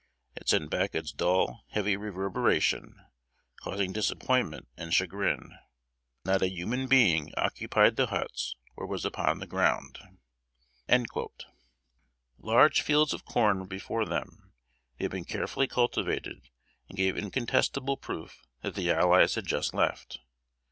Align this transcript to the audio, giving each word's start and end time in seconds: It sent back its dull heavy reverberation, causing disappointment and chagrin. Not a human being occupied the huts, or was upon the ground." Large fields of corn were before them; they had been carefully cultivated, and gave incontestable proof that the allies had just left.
It 0.35 0.49
sent 0.49 0.71
back 0.71 0.95
its 0.95 1.11
dull 1.11 1.63
heavy 1.69 1.95
reverberation, 1.95 2.95
causing 3.57 3.93
disappointment 3.93 4.67
and 4.75 4.91
chagrin. 4.91 5.53
Not 6.25 6.41
a 6.41 6.49
human 6.49 6.87
being 6.87 7.31
occupied 7.37 7.97
the 7.97 8.07
huts, 8.07 8.55
or 8.75 8.87
was 8.87 9.05
upon 9.05 9.37
the 9.37 9.45
ground." 9.45 9.99
Large 12.39 12.81
fields 12.81 13.13
of 13.13 13.25
corn 13.25 13.59
were 13.59 13.67
before 13.67 14.05
them; 14.05 14.51
they 14.97 15.03
had 15.05 15.11
been 15.11 15.23
carefully 15.25 15.67
cultivated, 15.67 16.49
and 16.89 16.97
gave 16.97 17.15
incontestable 17.15 17.97
proof 17.97 18.41
that 18.63 18.73
the 18.73 18.89
allies 18.89 19.35
had 19.35 19.45
just 19.45 19.71
left. 19.71 20.17